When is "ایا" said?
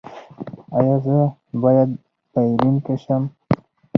0.77-0.95